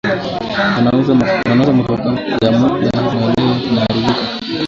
Anauza 1.45 1.73
motoka 1.73 2.09
ya 2.41 2.51
mupya 2.51 2.91
na 2.93 3.11
leo 3.33 3.55
inaaribika 3.71 4.17